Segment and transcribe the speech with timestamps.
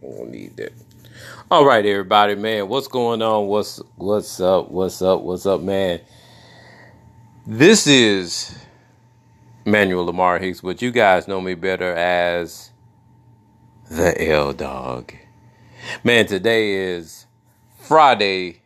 [0.00, 0.72] We'll need that.
[1.50, 2.68] All right, everybody, man.
[2.68, 3.48] What's going on?
[3.48, 4.70] What's what's up?
[4.70, 5.22] What's up?
[5.22, 6.00] What's up, man?
[7.46, 8.56] This is
[9.64, 12.70] Manuel Lamar Hicks, but you guys know me better as
[13.90, 15.12] the L Dog.
[16.04, 17.26] Man, today is
[17.80, 18.62] Friday,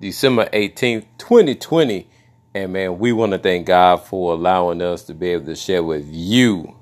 [0.00, 2.06] December 18th, 2020.
[2.52, 5.82] And man, we want to thank God for allowing us to be able to share
[5.82, 6.76] with you,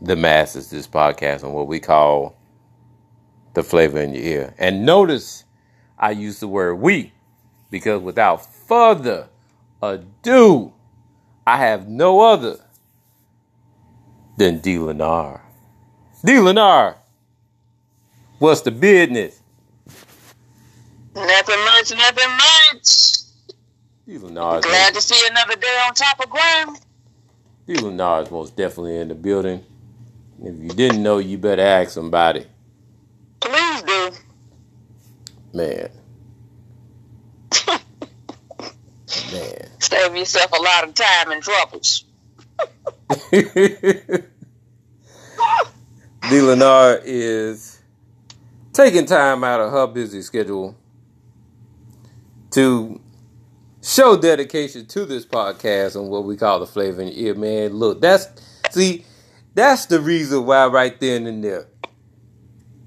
[0.00, 2.36] the masses, this podcast on what we call
[3.54, 4.54] the flavor in your ear.
[4.58, 5.44] And notice
[5.98, 7.12] I use the word we
[7.70, 9.28] because without further
[9.82, 10.72] ado,
[11.46, 12.58] I have no other
[14.36, 14.76] than D.
[14.76, 15.40] Lenar.
[16.24, 16.34] D.
[16.34, 16.96] Lenar,
[18.38, 19.40] what's the business?
[21.14, 23.18] Nothing much, nothing much.
[24.06, 24.18] D.
[24.18, 26.78] Lenar, Glad to see another day on top of ground.
[27.66, 27.74] D.
[27.74, 29.64] Lenar is most definitely in the building.
[30.42, 32.46] If you didn't know, you better ask somebody.
[33.40, 34.10] Please do.
[35.52, 35.90] Man.
[39.32, 39.68] Man.
[39.80, 42.04] Save yourself a lot of time and troubles.
[46.28, 46.34] D.
[46.40, 47.80] Lenar is
[48.72, 50.76] taking time out of her busy schedule
[52.50, 53.00] to
[53.82, 57.72] show dedication to this podcast and what we call the flavor in your ear, man.
[57.74, 58.28] Look, that's
[58.70, 59.04] see,
[59.58, 61.66] that's the reason why right then and there.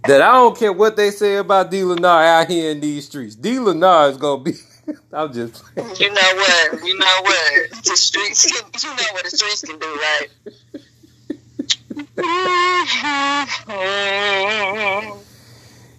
[0.07, 1.81] That I don't care what they say about D.
[1.81, 3.35] Lenar out here in these streets.
[3.35, 3.57] D.
[3.57, 4.53] Lenar is gonna be
[5.13, 5.95] I'm just playing.
[5.99, 6.85] You know what?
[6.85, 7.83] You know what?
[7.83, 10.29] The streets can, you know what the streets can do, right?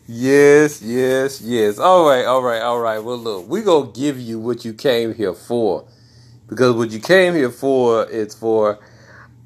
[0.08, 1.78] Yes, yes, yes.
[1.78, 2.98] All right, all right, all right.
[2.98, 5.86] Well, look, we gonna give you what you came here for,
[6.48, 8.78] because what you came here for is for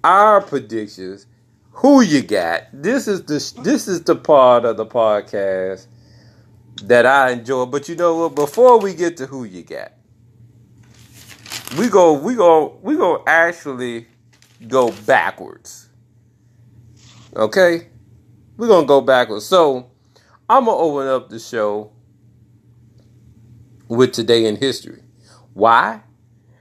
[0.07, 1.27] our predictions.
[1.73, 2.63] Who you got?
[2.73, 5.87] This is the this is the part of the podcast
[6.85, 7.67] that I enjoy.
[7.67, 8.35] But you know what?
[8.35, 9.93] Before we get to who you got,
[11.79, 14.07] we go we go we go actually
[14.67, 15.89] go backwards.
[17.35, 17.89] Okay,
[18.57, 19.45] we're gonna go backwards.
[19.45, 19.91] So.
[20.49, 21.91] I'm gonna open up the show
[23.89, 25.03] with today in history.
[25.55, 26.03] Why?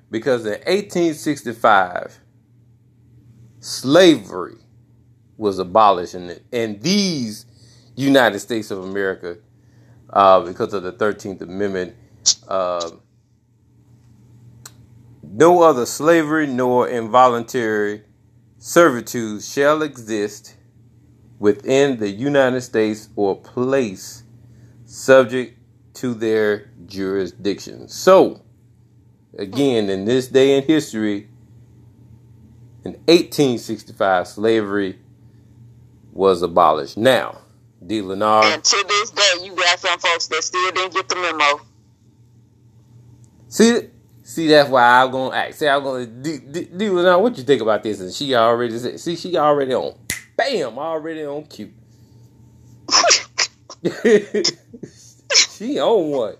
[0.09, 2.19] Because in 1865,
[3.65, 4.57] slavery
[5.37, 7.47] was abolished in, in these
[7.95, 9.37] United States of America
[10.11, 11.95] uh, because of the 13th Amendment.
[12.47, 12.91] Uh,
[15.23, 18.03] no other slavery nor involuntary
[18.59, 20.55] servitude shall exist
[21.39, 24.23] within the United States or place
[24.85, 25.57] subject
[25.95, 27.87] to their jurisdiction.
[27.87, 28.43] So,
[29.39, 31.29] again, in this day in history,
[32.85, 34.99] in 1865, slavery
[36.13, 36.97] was abolished.
[36.97, 37.39] Now,
[37.85, 38.01] D.
[38.01, 38.43] Lenar.
[38.43, 41.61] And to this day, you got some folks that still didn't get the memo.
[43.47, 43.89] See,
[44.21, 45.55] see, that's why I'm gonna ask.
[45.57, 46.37] See, I'm gonna D.
[46.37, 46.65] D.
[46.65, 47.99] D Lenar, what you think about this?
[47.99, 49.95] And she already said, see, she already on
[50.37, 51.73] bam, already on cue.
[55.35, 56.35] she on one.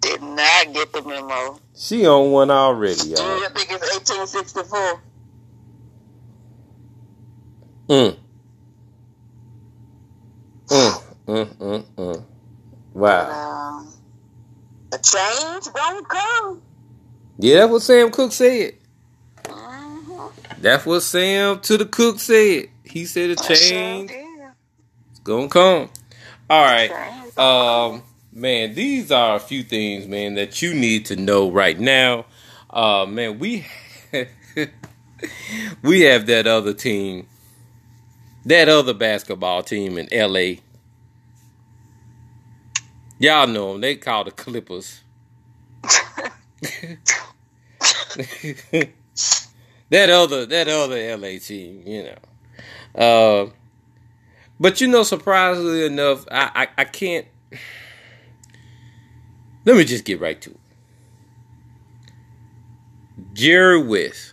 [0.00, 1.58] Did not get the memo.
[1.74, 3.38] She on one already, y'all.
[3.38, 5.00] you think it's 1864?
[7.92, 8.16] Mm.
[10.68, 12.24] Mm, mm, mm, mm.
[12.94, 13.30] Wow.
[13.30, 13.92] Um,
[14.94, 16.62] a change gonna come.
[17.38, 18.76] Yeah, that's what Sam Cooke said.
[19.44, 20.32] Mhm.
[20.58, 22.70] That's what Sam to the cook said.
[22.82, 25.90] He said a change is gonna come.
[26.48, 26.90] All right.
[27.36, 28.02] Um,
[28.32, 32.24] man, these are a few things, man, that you need to know right now.
[32.70, 33.66] Uh, man, we
[35.82, 37.26] we have that other team,
[38.44, 40.60] that other basketball team in LA.
[43.18, 43.80] Y'all know them.
[43.80, 45.02] They call the Clippers.
[49.90, 52.18] that other that other LA team, you know.
[53.00, 53.50] Uh,
[54.58, 57.26] but you know, surprisingly enough, I, I I can't.
[59.64, 60.56] Let me just get right to it.
[63.32, 64.31] Jerry West.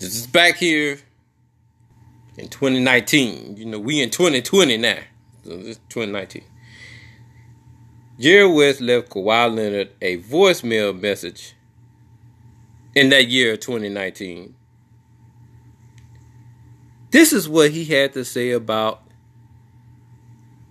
[0.00, 0.98] This is back here
[2.38, 3.58] in 2019.
[3.58, 4.96] You know, we in 2020 now.
[5.44, 6.42] So this is 2019.
[8.18, 11.54] Jerry West left Kawhi Leonard a voicemail message
[12.94, 14.54] in that year of 2019.
[17.10, 19.02] This is what he had to say about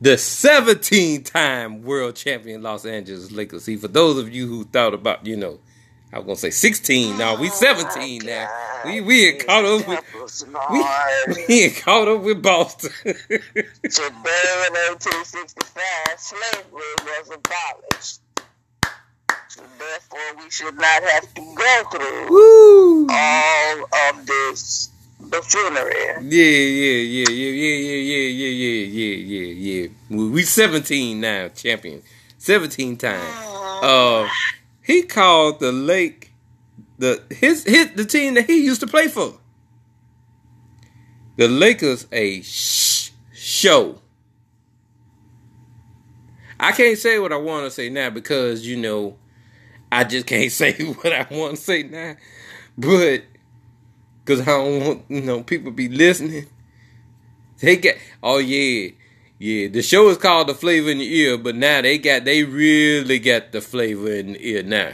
[0.01, 3.65] the 17 time world champion Los Angeles Lakers.
[3.65, 5.59] See, for those of you who thought about, you know,
[6.11, 8.49] I was to say 16, now we 17 now.
[8.85, 10.03] We we had caught up with
[10.71, 12.89] we, we had caught up with Boston.
[13.03, 13.35] Today
[13.83, 15.83] in 1865,
[16.17, 18.21] slavery was abolished.
[19.49, 23.07] So therefore, we should not have to go through Woo!
[23.09, 24.89] all of this
[25.19, 25.93] buffoonery.
[26.21, 29.87] Yeah, yeah, yeah, yeah, yeah, yeah, yeah, yeah, yeah, yeah, yeah.
[30.09, 32.01] We, we 17 now, champion.
[32.37, 33.23] 17 times.
[33.83, 34.27] Uh,
[34.89, 36.33] he called the Lake
[36.97, 39.37] the his his the team that he used to play for.
[41.37, 44.01] The Lakers a sh- show.
[46.59, 49.15] I can't say what I want to say now because you know
[49.91, 52.15] I just can't say what I want to say now.
[52.75, 53.25] But
[54.25, 56.47] because I don't want you know people be listening.
[57.59, 57.93] They got
[58.23, 58.89] oh yeah.
[59.39, 62.43] Yeah, the show is called The Flavor in the Ear, but now they got they
[62.43, 64.91] really got the flavor in the ear now.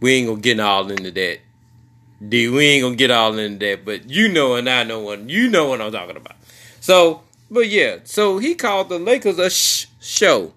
[0.00, 1.40] We ain't gonna get all into that.
[2.26, 5.28] D, we ain't gonna get all into that, but you know and I know what
[5.28, 6.36] you know what I'm talking about.
[6.78, 10.52] So, but yeah, so he called the Lakers a sh- show.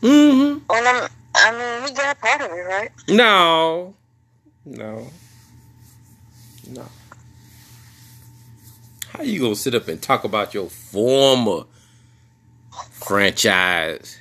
[0.00, 0.58] Mm-hmm.
[0.68, 2.90] Well, I'm, I mean, we got part of it, right?
[3.08, 3.94] No.
[4.64, 5.06] No.
[6.68, 6.84] No.
[9.12, 11.64] How you gonna sit up and talk about your former
[12.92, 14.18] franchise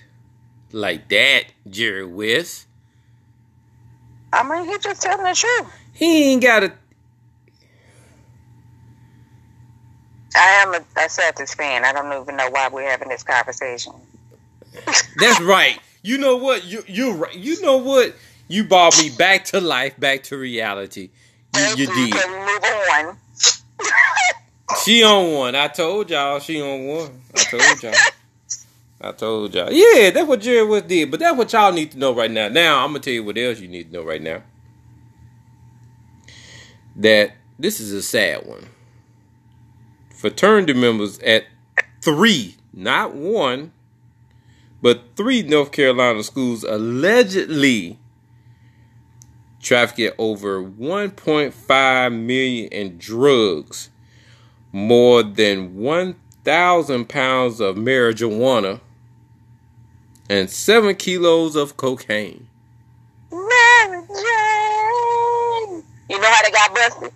[0.73, 2.67] like that, Jerry West?
[4.33, 5.71] I mean, he just telling the truth.
[5.93, 6.73] He ain't got a.
[10.35, 11.85] I am a, a Celtics fan.
[11.85, 13.94] I don't even know why we're having this conversation.
[15.17, 15.79] That's right.
[16.03, 16.65] You know what?
[16.65, 17.33] You you're right.
[17.33, 18.13] You know what?
[18.49, 21.11] You brought me back to life, back to reality.
[21.55, 22.13] You, you did.
[22.13, 22.63] Move
[22.94, 23.17] on?
[24.77, 25.56] She on one.
[25.56, 27.21] I told y'all she on one.
[27.35, 27.94] I told y'all.
[29.01, 29.71] I told y'all.
[29.71, 31.09] Yeah, that's what Jerry West did.
[31.09, 32.47] But that's what y'all need to know right now.
[32.50, 34.44] Now I'm gonna tell you what else you need to know right now.
[36.95, 38.68] That this is a sad one.
[40.15, 41.45] Fraternity members at
[42.01, 43.71] three, not one,
[44.81, 47.97] but three North Carolina schools allegedly
[49.62, 53.89] trafficked over 1.5 million in drugs
[54.71, 58.79] more than 1,000 pounds of marijuana
[60.29, 62.47] and 7 kilos of cocaine.
[63.31, 65.83] Mary Jane.
[66.09, 67.12] You know how they got busted?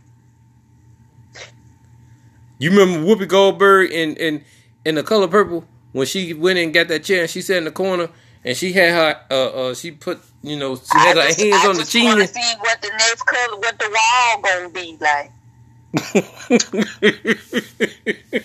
[2.57, 4.43] You remember Whoopi Goldberg in, in,
[4.85, 5.65] in The Color Purple?
[5.91, 8.09] When she went in and got that chair and she sat in the corner
[8.43, 11.39] and she had her, uh, uh, she put, you know, she had I her just,
[11.39, 12.33] hands I on the just want to chin.
[12.33, 15.31] see what the next color, what the wall gonna be like.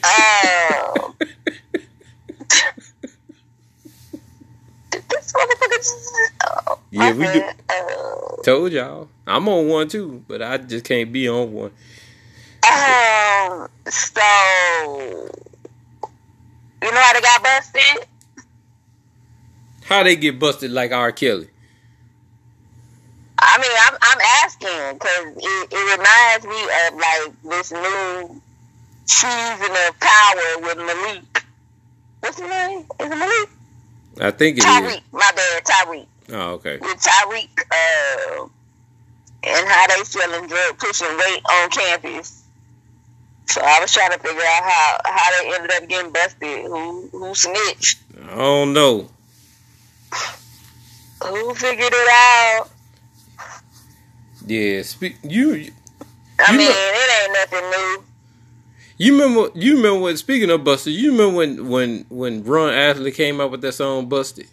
[0.04, 1.14] Oh.
[4.90, 8.40] this motherfucker oh, Yeah, we do- Oh.
[8.44, 9.08] Told y'all.
[9.26, 11.70] I'm on one too, but I just can't be on one.
[12.64, 14.20] Um, so
[16.82, 18.06] you know how they got busted?
[19.84, 21.12] How they get busted like R.
[21.12, 21.49] Kelly?
[23.42, 28.40] I mean, I'm I'm asking because it, it reminds me of like this new
[29.06, 31.44] season of Power with Malik.
[32.20, 32.80] What's his name?
[33.00, 33.48] Is it Malik?
[34.20, 34.64] I think it is.
[34.66, 35.02] Tariq.
[35.12, 36.06] My bad, Tariq.
[36.32, 36.76] Oh, okay.
[36.78, 38.48] With Tariq, uh,
[39.42, 42.44] and how they selling drug pushing weight on campus.
[43.46, 46.66] So I was trying to figure out how how they ended up getting busted.
[46.66, 47.98] Who who snitched?
[48.28, 49.08] I don't know.
[51.24, 52.68] Who figured it out?
[54.46, 55.54] Yeah, speak you.
[55.54, 55.72] You
[56.40, 58.04] I mean, know- it ain't nothing new.
[58.98, 59.50] you remember?
[59.58, 60.16] You remember when?
[60.16, 64.08] Speaking of busted, you remember when when when Ron Isley came out with that song
[64.08, 64.48] "Busted"?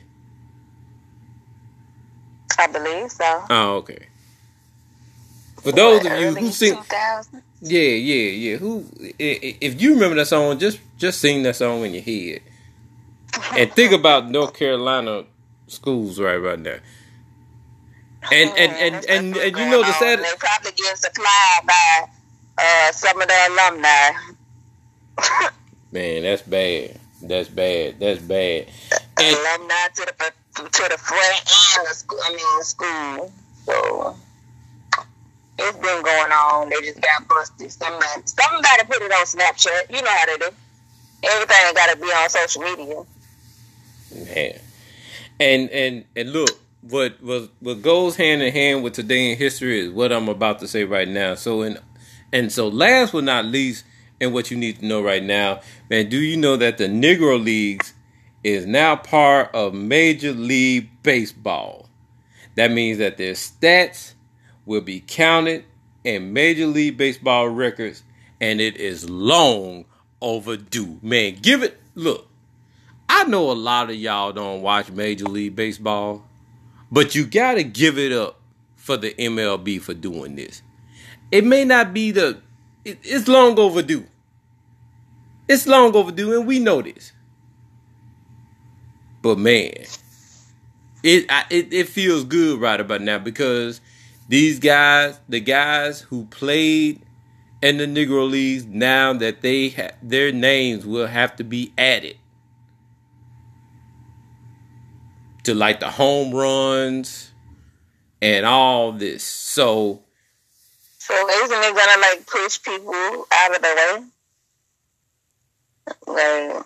[2.59, 3.43] I believe so.
[3.49, 4.07] Oh, okay.
[5.61, 7.41] For those of you who sing, 2000?
[7.61, 8.57] yeah, yeah, yeah.
[8.57, 12.03] Who, i- i- if you remember that song, just just sing that song in your
[12.03, 12.41] head,
[13.55, 15.25] and think about North Carolina
[15.67, 16.77] schools right right now.
[18.31, 20.19] And and and and, and you know the sad.
[20.19, 22.07] They probably get supplied by
[22.57, 24.11] uh, some of the alumni.
[25.91, 26.99] man, that's bad.
[27.21, 27.99] That's bad.
[27.99, 28.67] That's bad.
[29.19, 32.19] And alumni to the to the front and the school.
[32.23, 33.31] I mean school.
[33.65, 34.15] So
[35.59, 36.69] it's been going on.
[36.69, 37.71] They just got busted.
[37.71, 39.95] Somebody somebody put it on Snapchat.
[39.95, 40.49] You know how they do.
[41.23, 43.03] Everything got to be on social media.
[44.35, 44.59] Man.
[45.39, 46.49] And and and look,
[46.89, 50.59] what what what goes hand in hand with today in history is what I'm about
[50.59, 51.35] to say right now.
[51.35, 51.77] So in
[52.31, 53.85] and so last but not least,
[54.19, 57.41] and what you need to know right now, man, do you know that the Negro
[57.41, 57.93] Leagues
[58.43, 61.89] is now part of Major League Baseball?
[62.55, 64.13] That means that their stats
[64.65, 65.63] will be counted
[66.03, 68.03] in Major League Baseball records,
[68.41, 69.85] and it is long
[70.21, 70.99] overdue.
[71.01, 71.79] Man, give it.
[71.95, 72.27] Look,
[73.09, 76.26] I know a lot of y'all don't watch Major League Baseball,
[76.91, 78.39] but you got to give it up
[78.75, 80.61] for the MLB for doing this.
[81.31, 82.41] It may not be the.
[82.85, 84.05] It, it's long overdue.
[85.49, 87.11] It's long overdue, and we know this.
[89.21, 89.73] But man,
[91.03, 93.81] it I, it it feels good right about now because
[94.29, 97.01] these guys, the guys who played
[97.61, 102.17] in the Negro Leagues, now that they ha- their names will have to be added
[105.47, 107.31] to like the home runs
[108.21, 109.23] and all this.
[109.23, 110.03] So,
[110.99, 114.03] So isn't it gonna like push people out of the way?
[116.05, 116.65] Like,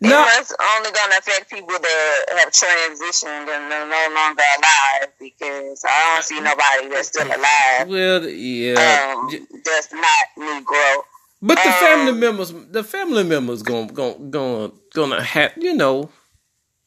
[0.00, 0.24] No.
[0.38, 6.14] it's only gonna affect people that have transitioned and are no longer alive because I
[6.14, 7.88] don't see nobody that's still alive.
[7.88, 11.02] well, yeah, Um, that's not Negro.
[11.42, 16.10] but the family um, members, the family members, gonna gonna gonna gonna have, you know.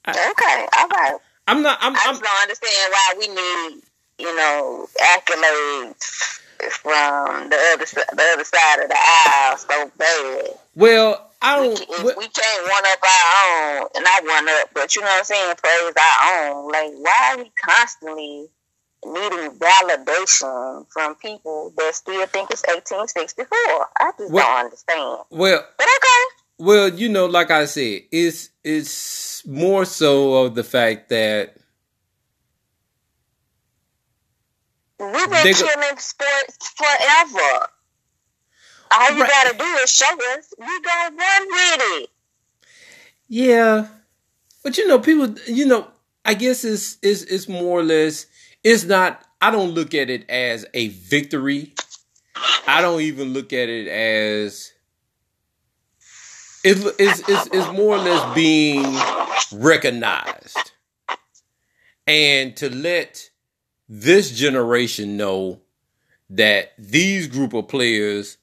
[0.08, 1.18] Okay, all right.
[1.48, 1.78] I'm not.
[1.82, 1.96] I'm.
[1.96, 3.82] I I'm just don't understand why we need,
[4.20, 6.04] you know, accolades
[6.82, 10.48] from the other the other side of the aisle so bad.
[10.76, 11.78] well, I We, don't.
[11.78, 15.02] ca- if well, we can't one up our own, and not one up, but you
[15.02, 16.72] know what I'm saying, praise our own.
[16.72, 18.48] Like, why are we constantly
[19.06, 23.48] needing validation from people that still think it's 1864?
[24.00, 25.20] I just Well- don't understand.
[25.30, 26.43] well, But okay.
[26.64, 31.56] Well, you know, like I said, it's it's more so of the fact that
[35.00, 37.68] We've been They killing sports forever.
[38.92, 39.30] All you Right.
[39.30, 40.54] gotta do is show us.
[40.58, 42.10] We gonna run with it.
[43.28, 43.88] yeah,
[44.64, 45.88] but you know, people, you know,
[46.26, 48.28] I guess it's it's it's more or less.
[48.64, 49.24] It's not.
[49.42, 51.74] I don't look at it as a victory.
[52.68, 54.73] I don't even look at it as.
[56.64, 58.86] It's it's it's, it's more or less being
[59.52, 60.72] recognized,
[62.08, 63.30] and to let
[63.90, 65.62] this generation know
[66.30, 68.38] that these group of players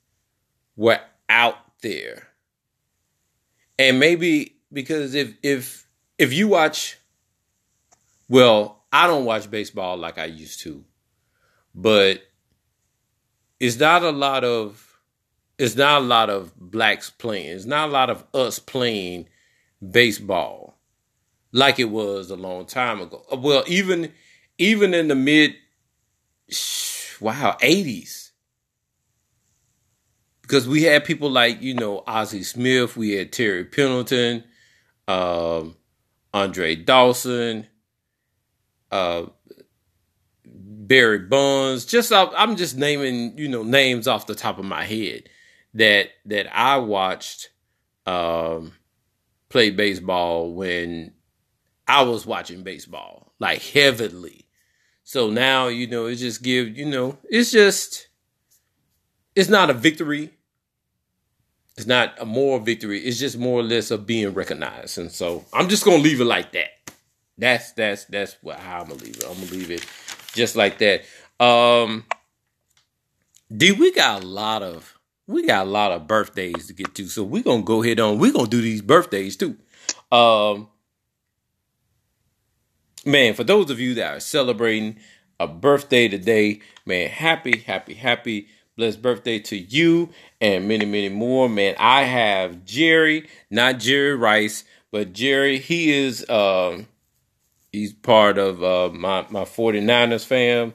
[0.77, 2.29] were out there.
[3.79, 6.99] And maybe because if if if you watch
[8.29, 10.85] well, I don't watch baseball like I used to.
[11.75, 12.23] But
[13.59, 14.90] it's not a lot of
[15.61, 17.49] it's not a lot of blacks playing.
[17.55, 19.29] It's not a lot of us playing
[19.87, 20.79] baseball
[21.53, 23.23] like it was a long time ago.
[23.31, 24.11] Well, even
[24.57, 25.55] even in the mid
[27.21, 28.31] wow, 80s.
[30.41, 34.43] Because we had people like, you know, Ozzie Smith, we had Terry Pendleton,
[35.07, 35.77] um,
[36.33, 37.67] Andre Dawson,
[38.91, 39.27] uh,
[40.47, 41.85] Barry Bonds.
[41.85, 45.29] Just I'm just naming, you know, names off the top of my head
[45.75, 47.51] that that I watched
[48.07, 48.73] um,
[49.49, 51.13] play baseball when
[51.87, 54.47] I was watching baseball, like heavily.
[55.03, 58.09] So now, you know, it just give, you know, it's just
[59.35, 60.31] it's not a victory.
[61.77, 63.01] It's not a moral victory.
[63.01, 64.99] It's just more or less of being recognized.
[64.99, 66.69] And so I'm just gonna leave it like that.
[67.39, 69.25] That's that's that's what how I'm gonna leave it.
[69.25, 69.87] I'm gonna leave it
[70.33, 71.05] just like that.
[71.45, 72.05] Um
[73.57, 74.97] D, we got a lot of
[75.31, 77.07] we got a lot of birthdays to get to.
[77.07, 78.19] So we're gonna go ahead on.
[78.19, 79.57] We're gonna do these birthdays too.
[80.11, 80.69] Um
[83.07, 84.99] man, for those of you that are celebrating
[85.39, 90.11] a birthday today, man, happy, happy, happy, blessed birthday to you
[90.41, 91.49] and many, many more.
[91.49, 96.89] Man, I have Jerry, not Jerry Rice, but Jerry, he is um
[97.71, 100.75] he's part of uh my, my 49ers fam.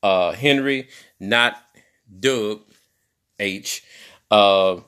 [0.00, 1.56] Uh Henry, not
[2.20, 2.60] Doug
[3.38, 3.82] H.
[4.30, 4.80] Uh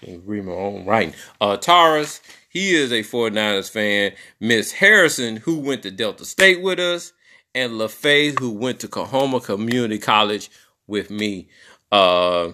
[0.00, 1.14] can't read my own writing.
[1.40, 4.12] Uh, Taurus, he is a 49ers fan.
[4.40, 7.12] Miss Harrison, who went to Delta State with us,
[7.54, 10.50] and LaFay, who went to Coahoma Community College
[10.86, 11.48] with me.
[11.92, 12.52] Uh,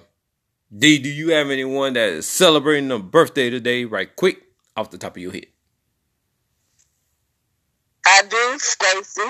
[0.76, 4.42] D, do you have anyone that is celebrating a birthday today, right quick,
[4.76, 5.46] off the top of your head?
[8.04, 9.22] I do, Stacy.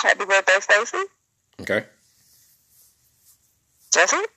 [0.00, 1.04] Happy birthday, Stacy.
[1.60, 1.84] Okay.
[3.92, 4.30] That's it.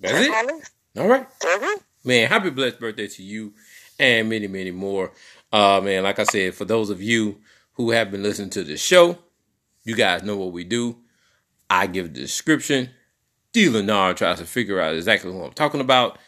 [0.00, 0.70] That's That's it.
[0.98, 1.26] All right.
[1.42, 1.82] It.
[2.04, 3.54] Man, happy blessed birthday to you
[3.98, 5.12] and many, many more.
[5.52, 7.40] Uh man, like I said, for those of you
[7.74, 9.18] who have been listening to this show,
[9.84, 10.96] you guys know what we do.
[11.68, 12.90] I give the description.
[13.52, 16.18] D Leonard tries to figure out exactly what I'm talking about.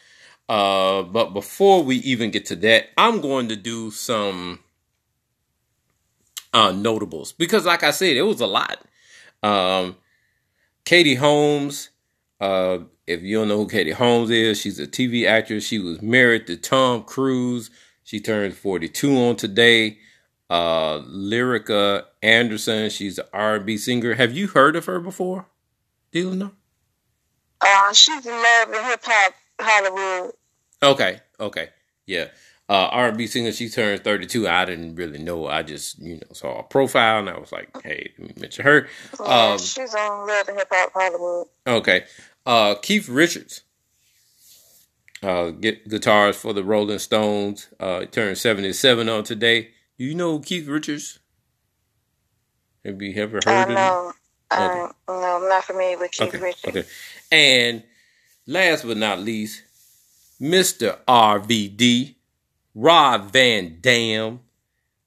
[0.47, 4.59] Uh, but before we even get to that, I'm going to do some
[6.53, 8.79] uh notables because like I said, it was a lot.
[9.43, 9.97] Um,
[10.85, 11.89] Katie Holmes.
[12.39, 15.65] Uh, if you don't know who Katie Holmes is, she's a TV actress.
[15.65, 17.69] She was married to Tom Cruise.
[18.03, 19.99] She turned 42 on today.
[20.49, 22.89] Uh, Lyrica Anderson.
[22.89, 24.13] She's an R&B singer.
[24.13, 25.47] Have you heard of her before?
[26.11, 26.51] You?
[27.61, 30.33] Uh, she's in love with hip hop Hollywood.
[30.81, 31.69] Okay, okay,
[32.05, 32.27] yeah.
[32.67, 33.51] Uh, R&B singer.
[33.51, 34.47] She turned 32.
[34.47, 35.47] I didn't really know.
[35.47, 38.65] I just you know saw a profile and I was like, hey, let me mention
[38.65, 38.87] her.
[39.19, 41.47] Yeah, Um, she's on Love and Hip Hop Hollywood.
[41.67, 42.05] Okay.
[42.45, 43.61] Uh, Keith Richards.
[45.23, 47.69] Uh, get guitars for the Rolling Stones.
[47.79, 49.69] Uh, turned 77 on today.
[49.97, 51.19] Do you know Keith Richards?
[52.83, 53.75] Have you ever heard I of him?
[53.75, 54.11] know.
[54.51, 56.39] Um, no, I'm not familiar with Keith Okay.
[56.39, 56.65] Richards.
[56.67, 56.83] Okay.
[57.31, 57.83] And
[58.45, 59.63] last but not least,
[60.39, 60.97] Mr.
[61.07, 62.14] RVD,
[62.75, 64.41] Rob Van Dam.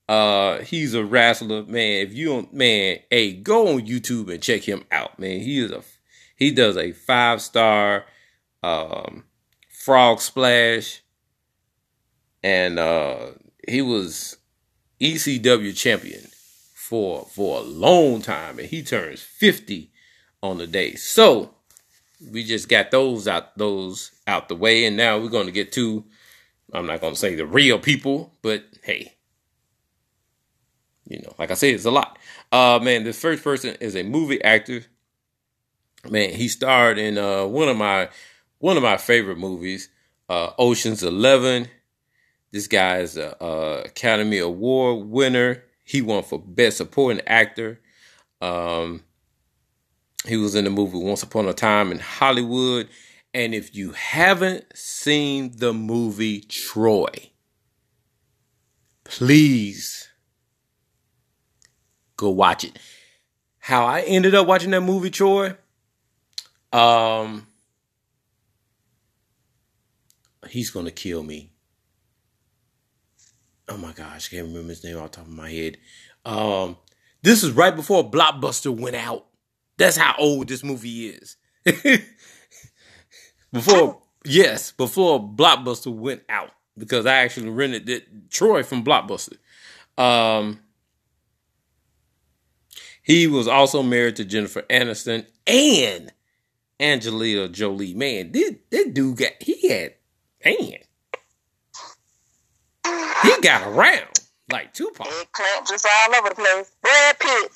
[0.09, 2.07] Uh, he's a wrestler, man.
[2.07, 5.41] If you don't, man, hey, go on YouTube and check him out, man.
[5.41, 5.83] He is a,
[6.35, 8.07] he does a five star,
[8.63, 9.25] um,
[9.69, 11.03] frog splash,
[12.43, 13.33] and uh,
[13.69, 14.39] he was
[14.99, 16.23] ECW champion
[16.75, 19.91] for for a long time, and he turns fifty
[20.43, 20.95] on the day.
[20.95, 21.55] So
[22.33, 25.71] we just got those out those out the way, and now we're going to get
[25.73, 26.05] to.
[26.73, 29.15] I'm not going to say the real people, but hey,
[31.07, 32.19] you know, like I said, it's a lot.
[32.53, 34.85] Uh, man, this first person is a movie actor.
[36.09, 38.09] Man, he starred in uh one of my
[38.59, 39.89] one of my favorite movies,
[40.29, 41.69] uh, Ocean's Eleven.
[42.51, 45.65] This guy is a, a Academy Award winner.
[45.85, 47.81] He won for Best Supporting Actor.
[48.41, 49.03] Um,
[50.27, 52.89] he was in the movie Once Upon a Time in Hollywood.
[53.35, 57.31] And if you haven't seen the movie Troy,
[59.05, 60.09] please
[62.17, 62.79] go watch it.
[63.59, 65.55] How I ended up watching that movie Troy,
[66.73, 67.47] um,
[70.49, 71.53] he's gonna kill me.
[73.69, 75.77] Oh my gosh, I can't remember his name off the top of my head.
[76.25, 76.79] Um,
[77.23, 79.27] this is right before Blockbuster went out.
[79.77, 81.37] That's how old this movie is.
[83.53, 89.39] before, yes, before Blockbuster went out, because I actually rented it, Troy from Blockbuster.
[89.97, 90.61] Um,
[93.03, 96.13] he was also married to Jennifer Aniston and
[96.79, 97.95] Angelina Jolie.
[97.95, 99.95] Man, this, this dude got, he had,
[100.45, 100.79] man,
[103.23, 105.07] he got around like Tupac.
[105.07, 106.71] Eggplant just all over the place.
[106.83, 107.51] Brad Pitt.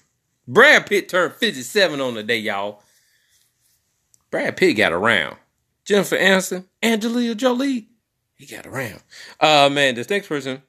[0.48, 2.82] Brad Pitt turned 57 on the day, y'all.
[4.30, 5.36] Brad Pitt got around.
[5.84, 7.88] Jennifer Aniston, Angelina Jolie,
[8.34, 9.02] he got around.
[9.40, 10.62] Uh man, this next person,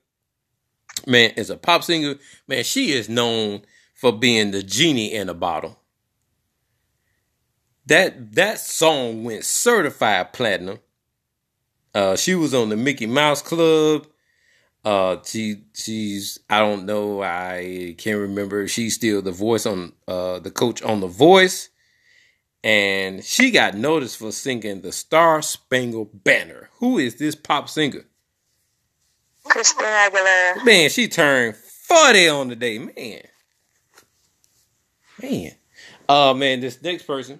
[1.07, 2.15] man, is a pop singer.
[2.47, 3.61] Man, she is known
[3.93, 5.79] for being the genie in a bottle.
[7.85, 10.79] That that song went certified platinum.
[11.93, 14.07] Uh she was on the Mickey Mouse Club.
[14.85, 18.67] Uh, she she's I don't know I can't remember.
[18.67, 21.69] She's still the voice on uh the coach on the Voice,
[22.63, 26.69] and she got noticed for singing the Star Spangled Banner.
[26.79, 28.05] Who is this pop singer?
[29.43, 30.65] Christina Aguilera.
[30.65, 32.79] Man, she turned forty on the day.
[32.79, 33.21] Man,
[35.21, 35.51] man.
[36.07, 37.39] Uh man, this next person,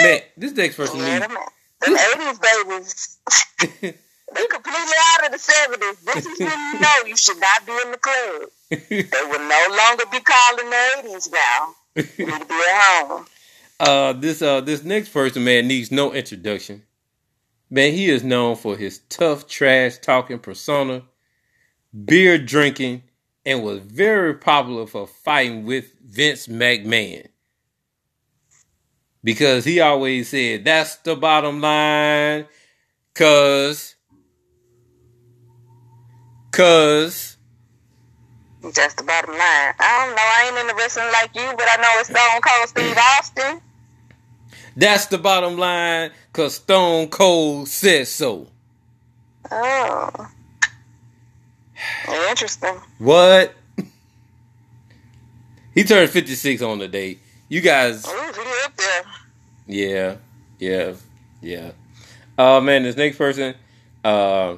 [0.00, 1.20] man, this next person needs.
[1.20, 3.18] them, them 80s babies.
[4.34, 6.04] they completely out of the 70s.
[6.04, 8.50] This is when you know you should not be in the club.
[8.88, 11.74] They will no longer be called in the 80s now.
[11.96, 13.26] You need to be at home.
[13.80, 16.82] Uh, this uh, this next person, man, needs no introduction.
[17.70, 21.02] Man, he is known for his tough trash talking persona,
[22.04, 23.04] beer drinking,
[23.46, 27.28] and was very popular for fighting with Vince McMahon.
[29.24, 32.46] Because he always said, that's the bottom line.
[33.14, 33.94] Cause,
[36.52, 37.38] cause,
[38.62, 39.40] That's the bottom line.
[39.78, 40.22] I don't know.
[40.22, 43.60] I ain't into wrestling like you, but I know it's Stone Cold Steve Austin.
[44.76, 46.10] That's the bottom line.
[46.32, 48.48] Cause Stone Cold says so.
[49.50, 50.30] Oh.
[52.28, 52.80] Interesting.
[52.98, 53.54] What?
[55.74, 57.20] he turned 56 on the date.
[57.48, 59.02] You guys, there.
[59.66, 60.16] yeah,
[60.58, 60.94] yeah,
[61.40, 61.72] yeah.
[62.38, 63.54] Uh man, this next person,
[64.04, 64.56] uh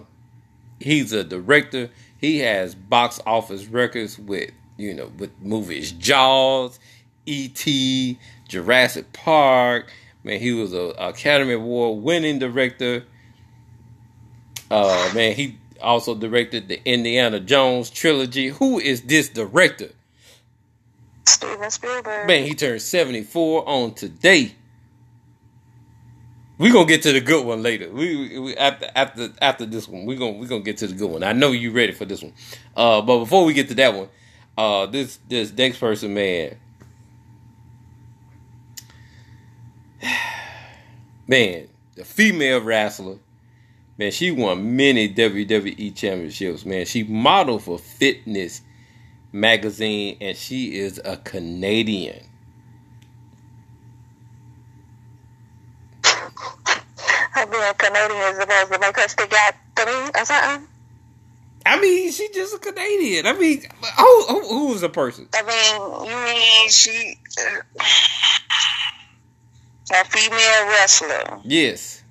[0.79, 1.90] he's a director.
[2.18, 6.79] He has box office records with, you know, with movies Jaws,
[7.27, 9.90] E.T., Jurassic Park.
[10.24, 13.04] Man, he was a Academy Award winning director.
[14.70, 18.48] Uh man, he also directed the Indiana Jones trilogy.
[18.48, 19.90] Who is this director?
[21.26, 22.26] Steven Spielberg.
[22.26, 24.54] Man, he turned 74 on today.
[26.58, 27.90] We're gonna get to the good one later.
[27.90, 31.11] We, we after after after this one, we gonna we gonna get to the good
[31.11, 31.24] one.
[31.24, 32.32] I know you ready for this one.
[32.76, 34.08] Uh, but before we get to that one,
[34.56, 36.56] uh, this this next person, man,
[41.32, 43.16] man, the female wrestler,
[43.96, 46.66] man, she won many WWE championships.
[46.66, 48.60] Man, she modeled for Fitness
[49.32, 52.22] magazine, and she is a Canadian.
[56.04, 59.54] Her being Canadian is supposed to make her stick out
[59.86, 60.68] me or something.
[61.64, 63.26] I mean, she's just a Canadian.
[63.26, 63.62] I mean,
[63.96, 65.28] who who, who was a person?
[65.32, 67.82] I mean, you mean she uh,
[69.90, 71.40] a female wrestler?
[71.44, 72.02] Yes.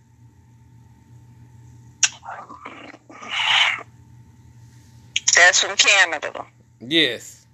[5.36, 6.46] That's from Canada.
[6.80, 7.46] Yes.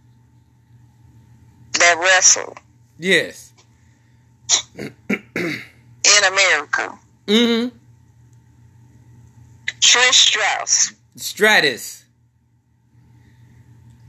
[1.73, 2.55] That wrestle
[2.97, 3.53] Yes.
[4.77, 4.91] in
[6.27, 6.99] America.
[7.27, 7.77] Mm-hmm.
[9.79, 10.93] Trish Strauss.
[11.15, 12.05] Stratus.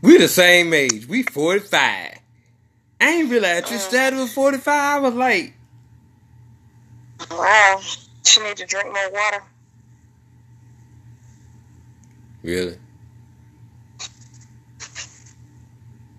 [0.01, 1.07] We the same age.
[1.07, 2.19] We 45.
[3.01, 4.67] I ain't realize Trish Stratus was 45.
[4.69, 5.55] I was like,
[7.31, 7.81] Wow,
[8.25, 9.43] she need to drink more water.
[12.43, 12.79] really?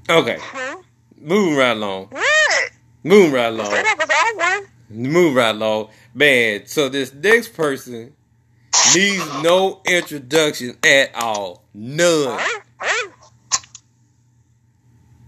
[0.09, 0.37] Okay.
[0.39, 0.81] Hmm?
[1.21, 2.07] Moving right along.
[2.07, 2.71] What?
[3.03, 3.69] Moving right along.
[3.69, 4.67] That was all one.
[4.89, 5.89] Move right along.
[6.13, 8.13] Man, so this next person
[8.95, 11.63] needs no introduction at all.
[11.73, 12.39] None.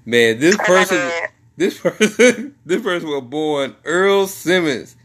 [0.03, 1.11] Man, this person
[1.57, 4.95] this person this person was born Earl Simmons.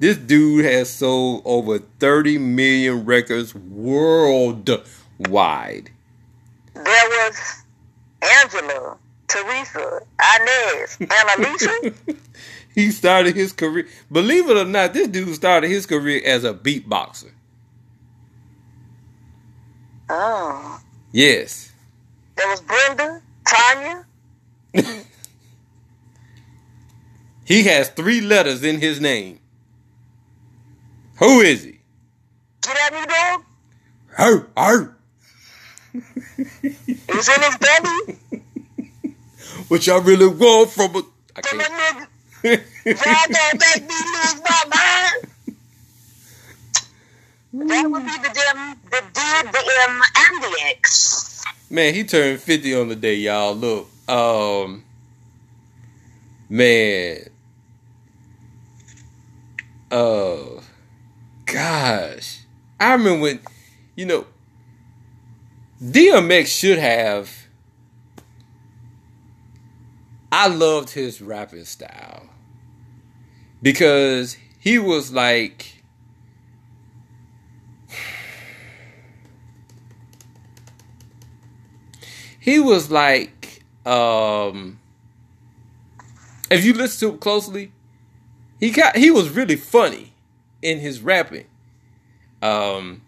[0.00, 4.80] This dude has sold over 30 million records worldwide.
[6.74, 7.64] There was
[8.22, 8.96] Angela,
[9.28, 10.00] Teresa,
[10.40, 11.94] Inez, and Alicia.
[12.74, 13.86] he started his career.
[14.10, 17.32] Believe it or not, this dude started his career as a beatboxer.
[20.08, 20.80] oh.
[21.12, 21.72] Yes.
[22.36, 24.06] There was Brenda, Tanya.
[27.50, 29.39] He has three letters in his name.
[31.20, 31.78] Who is he?
[32.62, 33.44] Get at me, dog.
[34.16, 34.96] Her.
[35.92, 38.18] It was in his belly.
[39.68, 41.02] What y'all really want from a?
[41.36, 42.08] I From a can't.
[42.42, 42.62] nigga.
[42.86, 45.28] Y'all gonna make me lose my mind.
[47.68, 48.28] That would be the
[48.90, 49.20] the D,
[49.52, 51.42] the M, and the X.
[51.68, 53.54] Man, he turned 50 on the day, y'all.
[53.54, 53.88] Look.
[54.08, 54.84] Um
[56.48, 57.28] man.
[59.90, 60.60] Uh
[61.52, 62.40] gosh.
[62.78, 63.40] I remember when
[63.96, 64.26] you know
[65.82, 67.30] DMX should have
[70.32, 72.28] I loved his rapping style
[73.62, 75.82] because he was like
[82.38, 84.78] he was like um
[86.50, 87.72] if you listen to it closely
[88.58, 90.12] he got he was really funny
[90.62, 91.46] in his rapping
[92.42, 93.00] um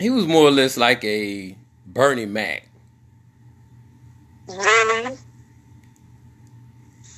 [0.00, 2.68] he was more or less like a bernie mac
[4.48, 5.16] Really?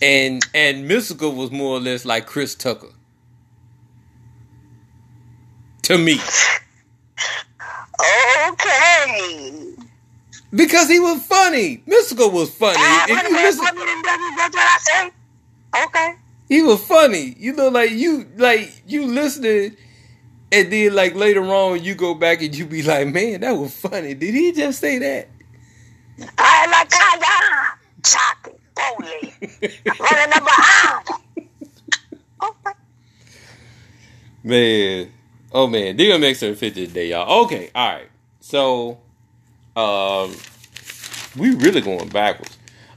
[0.03, 2.93] and and Mystikal was more or less like chris tucker
[5.83, 6.21] to me
[8.51, 9.75] Okay.
[10.55, 14.33] because he was funny Mystikal was funny Ah, if you listen women and brothers?
[14.37, 15.11] That's what I say.
[15.85, 16.15] Okay.
[16.49, 17.35] He was funny.
[17.39, 19.77] You know, like you like you listening
[20.53, 23.77] and then like later on you go back and you be like, Man, that was
[23.77, 24.15] funny.
[24.15, 25.29] Did he just say that?
[26.39, 27.79] I like Kaya.
[28.05, 28.61] Chocolate.
[28.77, 29.33] Bowling.
[30.01, 30.51] Running number
[32.43, 32.79] Okay.
[34.45, 35.13] Man.
[35.53, 37.45] Oh man, DMX turned 50 today, y'all.
[37.45, 38.09] Okay, alright.
[38.41, 38.99] So
[39.75, 40.35] um
[41.37, 42.57] we really going backwards.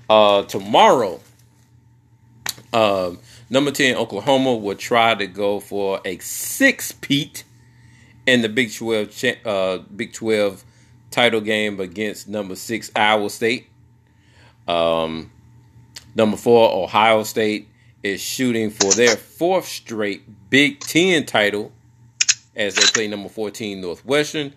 [0.10, 1.20] Uh tomorrow,
[2.74, 7.44] um, number 10 Oklahoma will try to go for a six peat
[8.26, 10.64] in the Big 12 uh, Big 12
[11.12, 13.68] title game against number six Iowa State.
[14.68, 15.32] Um,
[16.16, 17.68] number four Ohio State
[18.04, 21.72] is shooting for their fourth straight Big Ten title
[22.56, 24.54] as they play number 14 Northwestern.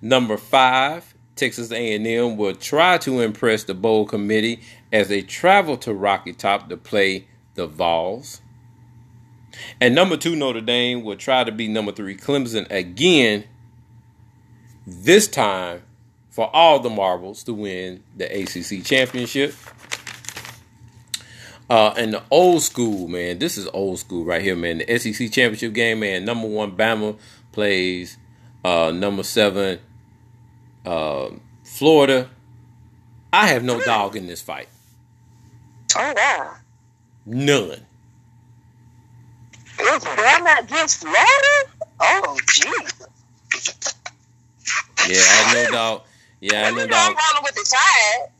[0.00, 4.60] Number five Texas A&M will try to impress the bowl committee
[4.92, 8.40] as they travel to Rocky Top to play the Vols.
[9.80, 13.44] And number two, Notre Dame will try to be number three, Clemson again,
[14.86, 15.82] this time
[16.30, 19.54] for all the marbles to win the ACC championship.
[21.68, 24.78] Uh, and the old school, man, this is old school right here, man.
[24.78, 26.24] The SEC championship game, man.
[26.24, 27.18] Number one, Bama
[27.52, 28.18] plays
[28.64, 29.78] uh, number seven,
[30.84, 31.30] uh,
[31.64, 32.30] Florida.
[33.32, 34.68] I have no dog in this fight.
[35.96, 36.56] Oh wow.
[37.26, 37.86] None.
[39.78, 41.72] It's Bama against Florida?
[42.00, 43.06] Oh Jesus.
[45.08, 46.02] Yeah, I have no dog.
[46.40, 48.30] Yeah, I no know I'm rolling with the tide.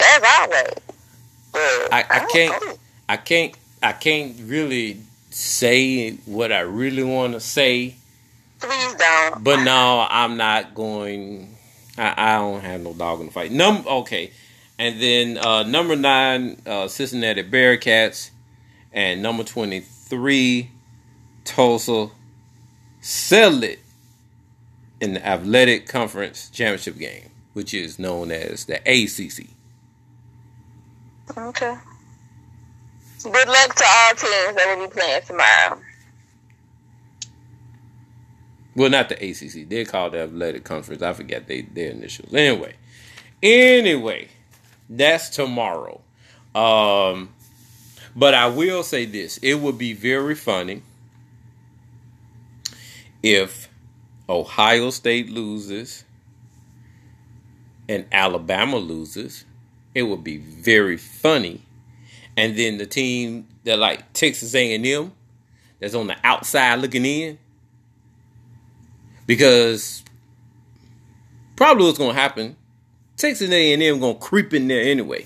[0.00, 0.94] As always.
[1.92, 2.78] I, I can't.
[3.08, 3.54] I can't.
[3.82, 7.94] I can't really say what I really want to say.
[8.60, 9.44] Please don't.
[9.44, 11.56] But no, I'm not going.
[11.96, 13.52] I, I don't have no dog in the fight.
[13.52, 14.32] Number okay,
[14.78, 18.30] and then uh, number nine, uh, Cincinnati Bearcats,
[18.92, 20.70] and number twenty three,
[21.44, 22.10] Tulsa,
[23.00, 23.80] sell it
[25.00, 29.48] in the Athletic Conference Championship game, which is known as the ACC.
[31.36, 31.76] Okay.
[33.22, 35.80] Good luck to all teams that will be playing tomorrow.
[38.76, 39.68] Well, not the ACC.
[39.68, 41.00] They're called the Athletic Conference.
[41.00, 42.34] I forget they their initials.
[42.34, 42.74] Anyway,
[43.42, 44.28] anyway,
[44.88, 46.00] that's tomorrow.
[46.54, 47.30] Um,
[48.14, 50.82] but I will say this: it would be very funny
[53.22, 53.68] if
[54.28, 56.04] Ohio State loses
[57.88, 59.44] and Alabama loses.
[59.94, 61.62] It would be very funny,
[62.36, 65.12] and then the team that like Texas A and M,
[65.80, 67.38] that's on the outside looking in
[69.26, 70.02] because
[71.56, 72.56] probably what's gonna happen,
[73.24, 75.24] Texas A&M gonna creep in there anyway.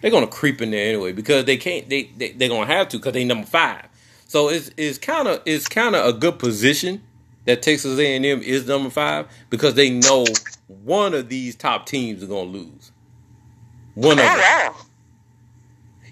[0.00, 1.88] They're gonna creep in there anyway because they can't.
[1.88, 3.86] They they they're gonna have to because they number five.
[4.28, 7.02] So it's it's kind of it's kind of a good position
[7.44, 10.24] that Texas A&M is number five because they know
[10.68, 12.92] one of these top teams are gonna lose.
[13.94, 14.72] One of them.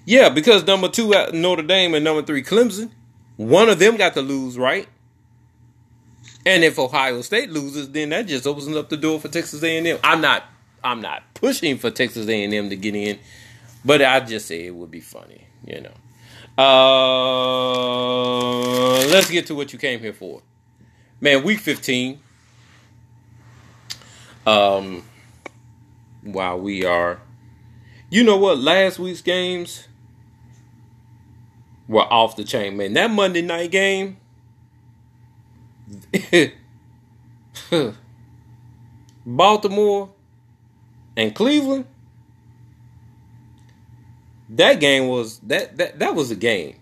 [0.04, 2.90] Yeah, because number two at Notre Dame and number three Clemson,
[3.36, 4.88] one of them got to lose, right?
[6.46, 9.98] And if Ohio State loses, then that just opens up the door for Texas A&M.
[10.02, 10.44] I'm not,
[10.82, 13.18] I'm not pushing for Texas A&M to get in,
[13.84, 15.92] but I just say it would be funny, you know.
[16.62, 16.68] Uh,
[19.06, 20.42] let's get to what you came here for,
[21.20, 21.44] man.
[21.44, 22.20] Week 15.
[24.46, 25.04] Um,
[26.22, 27.20] while we are,
[28.10, 28.58] you know what?
[28.58, 29.86] Last week's games
[31.86, 32.94] were off the chain, man.
[32.94, 34.16] That Monday night game,
[39.26, 40.10] Baltimore
[41.16, 41.86] and Cleveland.
[44.50, 46.76] That game was that that that was a game.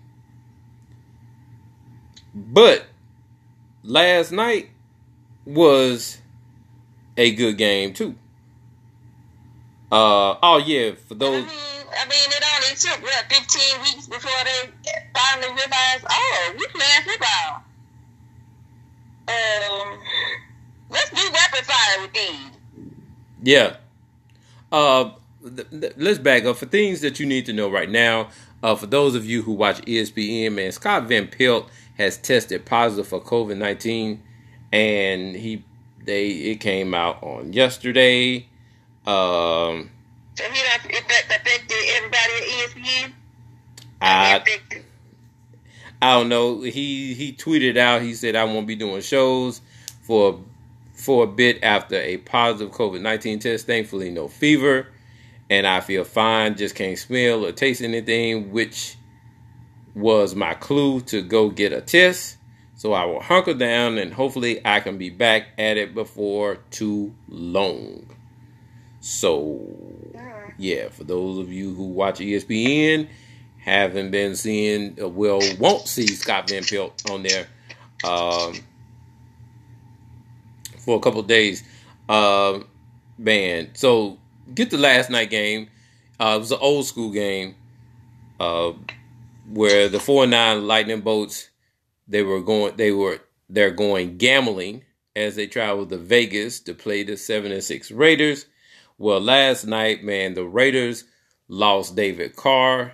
[2.33, 2.85] But
[3.83, 4.69] last night
[5.45, 6.19] was
[7.17, 8.15] a good game too.
[9.91, 11.45] Uh oh yeah, for those
[11.89, 14.69] I mean, it only took what 15 weeks before they
[15.15, 17.63] finally realized, oh, we playing football.
[19.27, 19.99] Um,
[20.89, 22.51] let's do rapid fire with these.
[23.43, 23.77] Yeah.
[24.71, 25.11] Uh,
[25.43, 28.29] th- th- let's back up for things that you need to know right now.
[28.63, 33.07] Uh, for those of you who watch ESPN, man, Scott Van Pelt has tested positive
[33.07, 34.23] for COVID nineteen,
[34.71, 35.63] and he
[36.03, 38.47] they it came out on yesterday.
[39.05, 39.91] Um,
[40.35, 43.13] So he not if that affected everybody at ESPN.
[44.01, 44.83] I affected.
[46.01, 46.61] I don't know.
[46.61, 48.01] He he tweeted out.
[48.01, 49.61] He said I won't be doing shows
[50.01, 50.39] for
[50.93, 53.65] for a bit after a positive COVID nineteen test.
[53.65, 54.87] Thankfully, no fever,
[55.49, 56.55] and I feel fine.
[56.55, 58.95] Just can't smell or taste anything, which
[59.95, 62.37] was my clue to go get a test.
[62.75, 67.15] So I will hunker down and hopefully I can be back at it before too
[67.27, 68.05] long.
[68.99, 69.65] So
[70.59, 73.07] yeah, for those of you who watch ESPN,
[73.71, 77.47] haven't been seeing, well, won't see Scott Van Pelt on there
[78.03, 78.55] um,
[80.79, 81.63] for a couple days.
[82.07, 82.59] Uh,
[83.17, 84.17] man, so
[84.53, 85.69] get the last night game.
[86.19, 87.55] Uh, it was an old school game
[88.39, 88.71] uh,
[89.51, 91.49] where the four nine Lightning Bolts
[92.07, 94.83] they were going they were they're going gambling
[95.15, 98.45] as they traveled to Vegas to play the seven and six Raiders.
[98.97, 101.03] Well, last night, man, the Raiders
[101.47, 102.93] lost David Carr.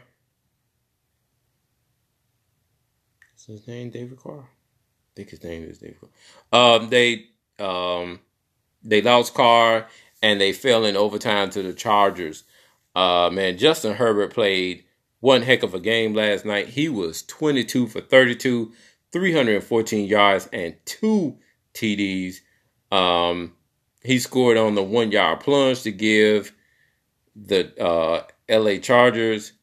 [3.38, 4.42] Is his name David Carr?
[4.42, 6.76] I think his name is David Carr.
[6.76, 7.26] Um, they
[7.60, 8.20] um,
[8.84, 9.88] they lost Carr
[10.22, 12.44] and they fell in overtime to the Chargers.
[12.96, 14.84] Uh, man, Justin Herbert played
[15.20, 16.70] one heck of a game last night.
[16.70, 18.72] He was 22 for 32,
[19.12, 21.38] 314 yards and two
[21.74, 22.38] TDs.
[22.92, 23.54] Um,
[24.04, 26.54] he scored on the one yard plunge to give
[27.36, 29.54] the uh, LA Chargers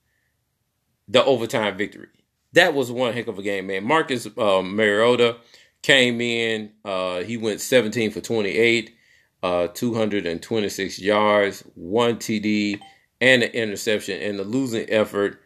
[1.09, 2.09] the overtime victory.
[2.52, 3.84] That was one heck of a game, man.
[3.84, 5.36] Marcus uh, Mariota
[5.82, 6.72] came in.
[6.84, 8.94] Uh, he went 17 for 28,
[9.42, 12.80] uh, 226 yards, one TD,
[13.20, 14.20] and an interception.
[14.20, 15.40] And the losing effort.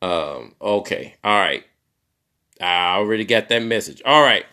[0.00, 1.64] Um, okay, all right.
[2.60, 4.02] I already got that message.
[4.04, 4.44] All right.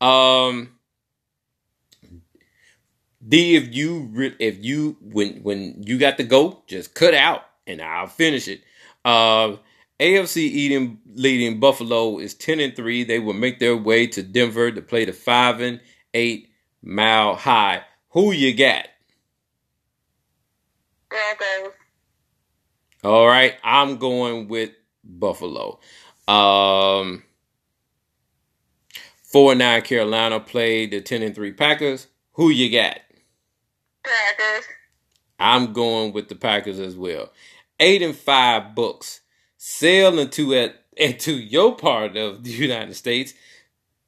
[0.00, 0.70] Um,
[3.26, 7.82] D, if you if you when when you got to go, just cut out and
[7.82, 8.62] I'll finish it.
[9.04, 9.56] Uh,
[10.00, 13.04] AFC eating leading Buffalo is ten and three.
[13.04, 15.78] They will make their way to Denver to play the five and
[16.14, 16.48] eight
[16.82, 17.82] mile high.
[18.10, 18.86] Who you got?
[21.10, 21.74] Broncos.
[23.04, 24.70] All right, I'm going with
[25.04, 25.80] Buffalo.
[26.26, 27.22] Um,
[29.22, 32.06] four and nine Carolina played the ten and three Packers.
[32.32, 33.00] Who you got?
[34.02, 34.64] Packers.
[35.38, 37.30] I'm going with the Packers as well.
[37.78, 39.20] Eight and five Bucs
[39.62, 43.34] sail into at into your part of the United States,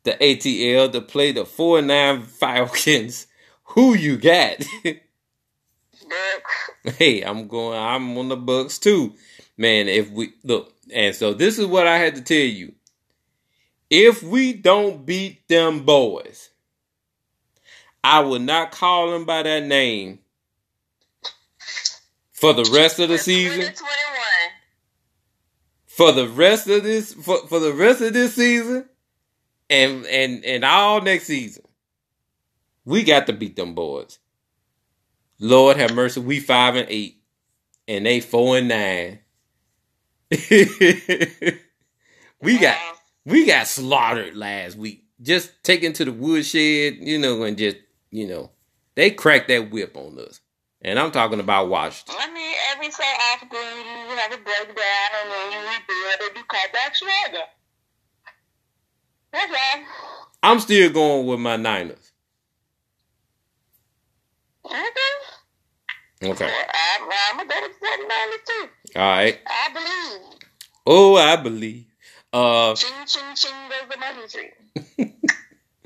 [0.02, 3.26] the ATL, to play the four nine Falcons.
[3.64, 4.64] Who you got?
[6.98, 7.78] Hey, I'm going.
[7.78, 9.14] I'm on the Bucks too,
[9.56, 9.88] man.
[9.88, 12.74] If we look, and so this is what I had to tell you.
[13.88, 16.50] If we don't beat them boys,
[18.04, 20.18] I will not call them by that name
[22.32, 23.72] for the rest of the season.
[26.06, 26.06] 2021.
[26.06, 28.88] For the rest of this for, for the rest of this season
[29.70, 31.64] and and and all next season.
[32.84, 34.18] We got to beat them boys.
[35.38, 37.18] Lord have mercy, we five and eight.
[37.88, 39.18] And they four and nine.
[42.40, 42.78] we got
[43.24, 45.04] we got slaughtered last week.
[45.20, 47.76] Just taken to the woodshed, you know, and just,
[48.10, 48.50] you know,
[48.94, 50.40] they cracked that whip on us.
[50.80, 52.16] And I'm talking about Washington.
[52.18, 55.58] I mean, every so often you have a breakdown and then you
[56.66, 57.46] rebuild and you back stronger.
[59.32, 59.84] That's all.
[60.42, 62.12] I'm still going with my Niners.
[64.64, 64.80] Okay.
[66.24, 66.44] Okay.
[66.46, 68.68] I'm, I'm go with 49ers too.
[68.96, 69.38] All right.
[69.46, 70.38] I believe.
[70.86, 71.86] Oh, I believe.
[72.32, 75.14] Uh, Ching, ching, ching goes the money tree.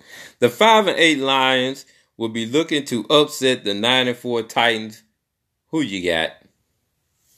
[0.38, 1.86] the five and eight Lions
[2.16, 5.02] will be looking to upset the nine and four Titans.
[5.70, 6.30] Who you got?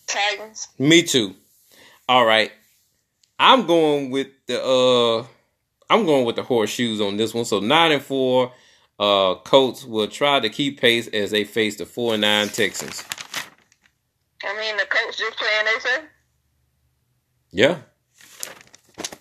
[0.07, 0.69] Titans.
[0.79, 1.35] Me too.
[2.09, 2.53] All right.
[3.39, 5.25] I'm going with the uh
[5.91, 7.45] I'm going with the horseshoes on this one.
[7.45, 8.53] So nine and four
[8.99, 13.05] uh Colts will try to keep pace as they face the four and nine Texans.
[14.45, 16.05] I mean, the coach just playing they say.
[17.51, 17.79] Yeah.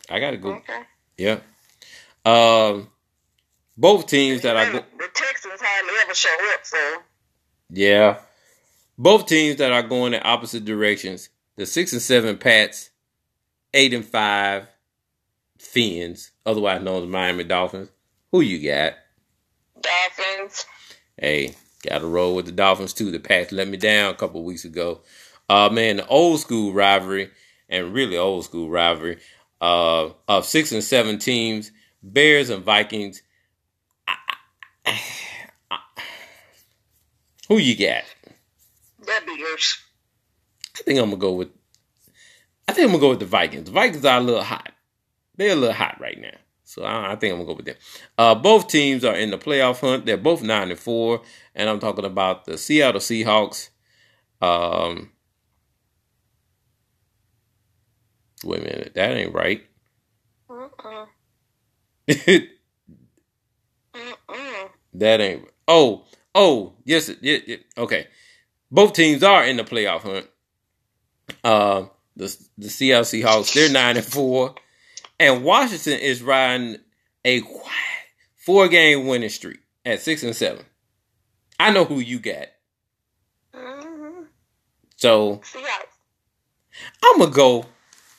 [0.09, 0.53] I gotta go.
[0.55, 0.81] Okay.
[1.17, 1.39] Yeah.
[2.25, 2.89] Um
[3.77, 6.97] both teams that I go The Texans hardly ever show up, so.
[7.69, 8.19] Yeah.
[8.97, 11.29] Both teams that are going in opposite directions.
[11.57, 12.89] The six and seven Pats,
[13.73, 14.67] eight and five
[15.57, 17.89] Fiends, otherwise known as Miami Dolphins.
[18.31, 18.93] Who you got?
[19.81, 20.65] Dolphins.
[21.17, 23.11] Hey, got to roll with the Dolphins too.
[23.11, 25.01] The Pats let me down a couple weeks ago.
[25.49, 27.31] Uh man, the old school rivalry
[27.69, 29.17] and really old school rivalry
[29.61, 31.71] uh of six and seven teams,
[32.03, 33.21] Bears and Vikings.
[37.47, 38.03] Who you got?
[39.05, 39.77] That Bears.
[40.77, 41.49] I think I'm gonna go with.
[42.67, 43.65] I think I'm gonna go with the Vikings.
[43.65, 44.71] The Vikings are a little hot.
[45.37, 47.75] They're a little hot right now, so I, I think I'm gonna go with them.
[48.17, 50.05] Uh, both teams are in the playoff hunt.
[50.05, 51.21] They're both nine and four,
[51.55, 53.69] and I'm talking about the Seattle Seahawks.
[54.41, 55.11] Um,
[58.43, 59.63] wait a minute, that ain't right.
[64.93, 65.47] That ain't.
[65.67, 68.07] Oh, oh, yes, it- okay.
[68.71, 70.27] Both teams are in the playoff hunt.
[71.43, 71.85] Uh,
[72.17, 74.55] the the Seattle Seahawks they're nine and four,
[75.19, 76.77] and Washington is riding
[77.23, 77.41] a
[78.35, 80.65] four game winning streak at six and seven.
[81.59, 82.47] I know who you got,
[83.55, 84.23] Mm-hmm.
[84.97, 85.41] so.
[87.03, 87.65] I'm gonna go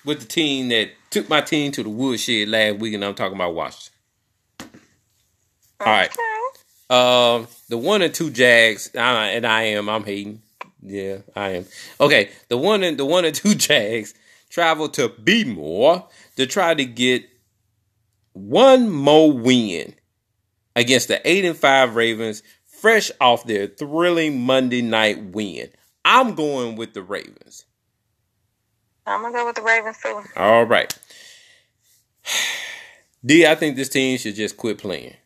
[0.05, 3.37] with the team that took my team to the woodshed last week, and I'm talking
[3.37, 3.93] about Washington.
[5.81, 6.11] All right.
[6.91, 10.43] Um, the one and two Jags, uh, and I am, I'm hating.
[10.83, 11.67] Yeah, I am.
[12.01, 14.15] Okay, the one and the one and two Jags
[14.51, 17.29] travel to B'more to try to get
[18.33, 19.95] one more win
[20.77, 25.69] against the eight and five Ravens, fresh off their thrilling Monday night win.
[26.05, 27.65] I'm going with the Ravens.
[29.07, 30.23] I'm gonna go with the Ravens too.
[30.37, 30.97] All right.
[33.25, 35.17] D, I think this team should just quit playing.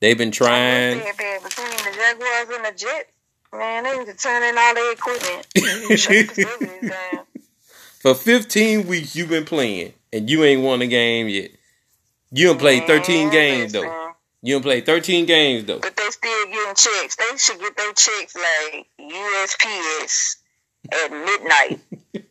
[0.00, 0.98] They've been trying.
[0.98, 3.10] Between the Jaguars and the Jets,
[3.52, 5.46] man, they need to turn in all their equipment.
[5.98, 7.24] Shut the facilities down.
[8.00, 11.50] For 15 weeks you've been playing and you ain't won a game yet.
[12.30, 13.80] You done played 13 Man, games though.
[13.80, 15.78] listen, You done played 13 games though.
[15.80, 17.16] But they still getting checks.
[17.16, 20.36] They should get their checks like USPS
[20.92, 21.80] at midnight.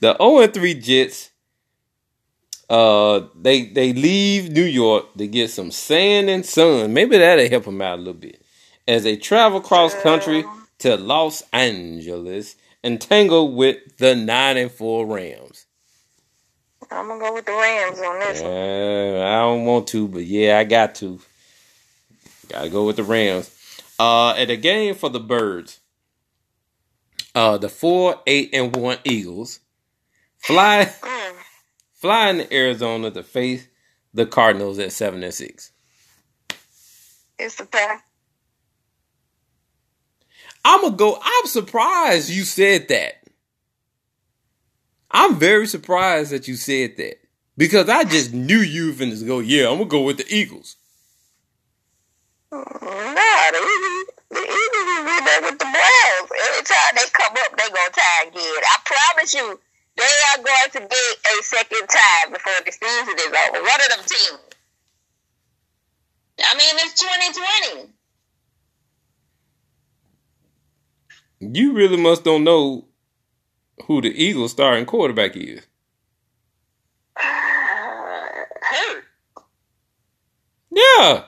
[0.00, 1.30] The 0 3 Jets,
[2.68, 6.92] uh, they they leave New York to get some sand and sun.
[6.92, 8.41] Maybe that'll help them out a little bit
[8.88, 10.44] as they travel cross country
[10.80, 15.66] to Los Angeles and tangle with the nine and four Rams.
[16.90, 18.50] I'm gonna go with the Rams on this one.
[18.52, 21.20] Uh, I don't want to, but yeah, I got to.
[22.48, 23.50] Got to go with the Rams.
[23.98, 25.80] Uh, at a game for the Birds,
[27.34, 29.60] uh, the four, eight, and one Eagles
[30.38, 31.34] fly Mm.
[31.94, 33.66] fly into Arizona to face
[34.12, 35.72] the Cardinals at seven and six.
[37.38, 38.04] It's the pack.
[40.64, 41.18] I'm gonna go.
[41.22, 43.22] I'm surprised you said that.
[45.10, 47.20] I'm very surprised that you said that
[47.56, 49.40] because I just knew you were finna go.
[49.40, 50.76] Yeah, I'm gonna go with the Eagles.
[52.50, 56.30] Nah, the Eagles, the Eagles is in there with the Browns.
[56.32, 58.62] Anytime they come up, they gonna tie again.
[58.64, 59.60] I promise you,
[59.96, 63.60] they are going to get a second tie before the season is over.
[63.60, 64.40] One of them teams.
[66.40, 67.92] I mean, it's 2020.
[71.42, 72.84] You really must don't know
[73.86, 75.66] who the Eagles starting quarterback is.
[77.16, 79.04] Hurt.
[80.70, 81.24] Yeah,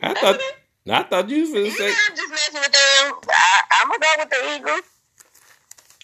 [0.00, 0.40] I thought.
[0.88, 1.88] I thought you was know, say.
[1.90, 3.12] I'm just messing with them.
[3.28, 4.86] I, I'm gonna go with the Eagles.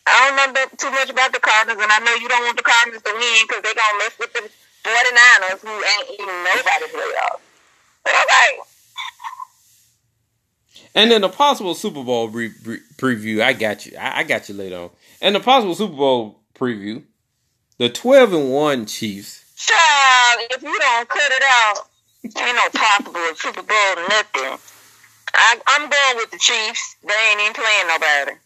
[0.07, 2.57] I don't know that- too much about the Cardinals, and I know you don't want
[2.59, 4.41] the Cardinals to win because they're gonna mess with the
[4.85, 7.41] 49ers, who ain't even nobody playoffs.
[8.03, 8.74] But okay.
[10.95, 13.43] And then a possible Super Bowl re- re- preview.
[13.43, 13.97] I got you.
[13.99, 14.91] I-, I got you later on.
[15.21, 17.03] And the possible Super Bowl preview.
[17.79, 19.43] The twelve and one Chiefs.
[19.57, 21.79] Child, if you don't cut it out,
[22.25, 24.59] ain't no possible Super Bowl or nothing.
[25.35, 26.97] I, I'm going with the Chiefs.
[27.03, 28.39] They ain't even playing nobody.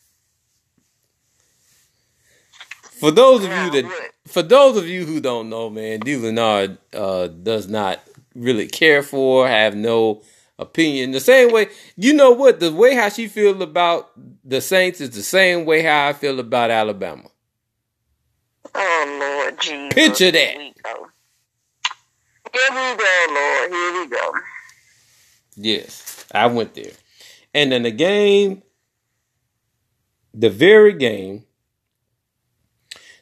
[3.01, 6.16] For those of you that, for those of you who don't know, man, D.
[6.16, 8.01] Leonard uh, does not
[8.34, 10.22] really care for, have no
[10.59, 11.13] opinion.
[11.13, 12.61] The same way, you know what?
[12.61, 14.11] The way how she feel about
[14.45, 17.29] the Saints is the same way how I feel about Alabama.
[18.75, 19.95] Oh Lord Jesus.
[19.95, 20.57] Picture that.
[20.57, 21.07] Here we go.
[22.53, 23.71] Here we go, Lord.
[23.71, 24.33] Here we go.
[25.57, 26.93] Yes, I went there.
[27.55, 28.63] And then the game,
[30.33, 31.45] the very game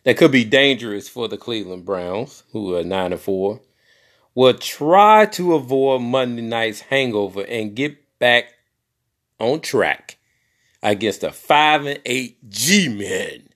[0.04, 3.60] that could be dangerous for the Cleveland Browns, who are 9 and 4,
[4.36, 8.44] will try to avoid Monday night's hangover and get back
[9.40, 10.18] on track
[10.82, 13.48] against the 5 and 8 G Men.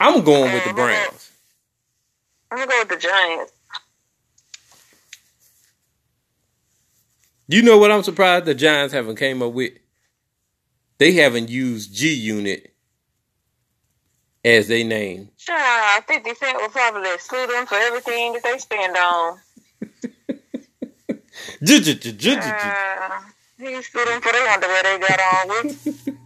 [0.00, 0.76] I'm going with the mm-hmm.
[0.76, 1.32] Browns.
[2.50, 3.52] I'm gonna go with the Giants.
[7.48, 9.74] You know what I'm surprised the Giants haven't came up with?
[10.98, 12.75] They haven't used G Unit
[14.46, 15.28] as they name.
[15.36, 19.38] Child, 50 Cent will probably sue them for everything that they spend on.
[22.54, 23.20] Uh,
[23.58, 26.08] he sued them for the underwear they got on with.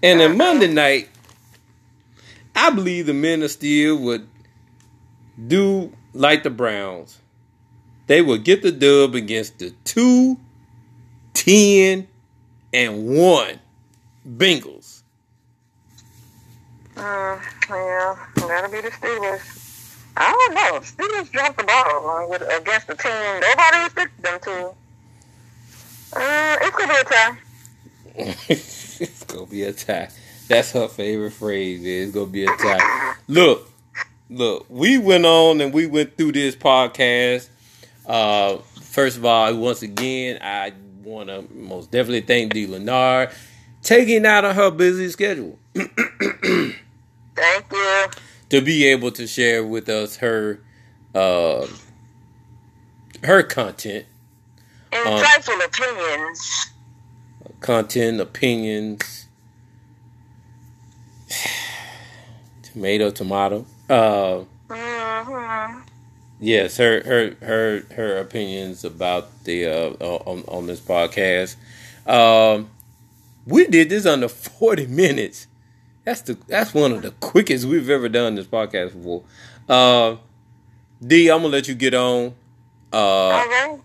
[0.00, 1.08] And then Monday night,
[2.54, 4.28] I believe the men of steel would
[5.48, 7.18] do like the Browns.
[8.06, 10.38] They would get the dub against the 2,
[11.34, 12.06] 10,
[12.72, 13.60] and 1
[14.24, 14.97] Bengals.
[16.98, 17.38] Uh,
[17.70, 20.00] yeah, gotta be the Steelers.
[20.16, 20.80] I don't know.
[20.80, 24.66] Steelers dropped the ball with, against the team nobody expected them to.
[26.16, 27.38] Uh, it's gonna be a tie.
[28.48, 30.08] it's gonna be a tie.
[30.48, 31.82] That's her favorite phrase.
[31.84, 33.14] It's gonna be a tie.
[33.28, 33.70] Look,
[34.28, 34.66] look.
[34.68, 37.48] We went on and we went through this podcast.
[38.06, 40.72] Uh, first of all, once again, I
[41.04, 42.66] want to most definitely thank D.
[42.66, 43.30] Leonard
[43.82, 45.58] taking out of her busy schedule
[47.38, 48.06] Thank you.
[48.50, 50.60] to be able to share with us her
[51.14, 51.66] uh,
[53.24, 54.06] her content,
[54.92, 56.66] Insightful opinions.
[57.60, 59.26] content opinions.
[62.62, 63.66] Tomato, tomato.
[63.88, 65.80] Uh, Mm-hmm.
[66.40, 71.56] Yes, her her her her opinions about the uh on on this podcast.
[72.06, 72.70] Um,
[73.44, 75.47] we did this under forty minutes.
[76.08, 79.24] That's the that's one of the quickest we've ever done this podcast before.
[79.68, 80.16] Uh,
[81.06, 82.34] D, I'm gonna let you get on.
[82.90, 83.78] Uh, All right.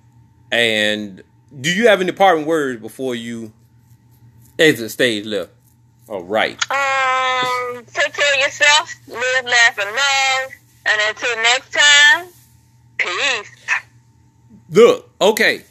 [0.49, 1.21] and
[1.59, 3.51] do you have any parting words before you
[4.57, 5.51] exit stage left?
[6.07, 6.53] All right.
[6.71, 10.51] Um, take care of yourself, live, laugh, and love.
[10.85, 12.27] And until next time,
[12.99, 13.51] peace.
[14.69, 15.63] Look, okay.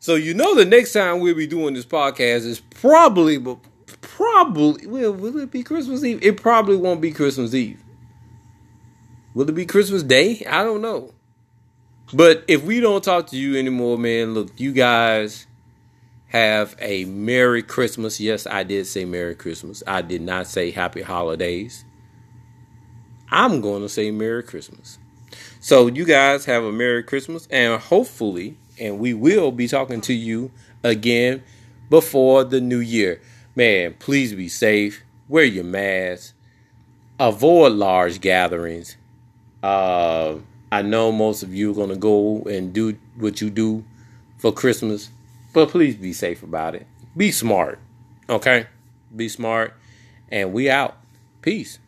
[0.00, 3.38] So you know the next time we'll be doing this podcast is probably,
[4.16, 6.18] probably, well, will it be Christmas Eve?
[6.22, 7.78] It probably won't be Christmas Eve.
[9.34, 10.42] Will it be Christmas Day?
[10.48, 11.12] I don't know.
[12.14, 15.46] But if we don't talk to you anymore, man, look, you guys
[16.28, 18.18] have a Merry Christmas.
[18.18, 19.82] Yes, I did say Merry Christmas.
[19.86, 21.84] I did not say Happy Holidays.
[23.30, 24.98] I'm going to say Merry Christmas.
[25.60, 30.14] So you guys have a Merry Christmas and hopefully, and we will be talking to
[30.14, 30.52] you
[30.82, 31.42] again
[31.90, 33.20] before the new year.
[33.56, 35.02] Man, please be safe.
[35.28, 36.34] Wear your mask.
[37.18, 38.98] Avoid large gatherings.
[39.62, 40.36] Uh,
[40.70, 43.82] I know most of you are going to go and do what you do
[44.36, 45.08] for Christmas,
[45.54, 46.86] but please be safe about it.
[47.16, 47.78] Be smart.
[48.28, 48.66] Okay?
[49.14, 49.72] Be smart.
[50.30, 50.98] And we out.
[51.40, 51.78] Peace.